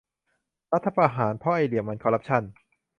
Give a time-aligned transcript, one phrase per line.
[0.73, 2.43] รัฐประหารเพราะไอ้เหลี่ยมมันคอรัปชั่น!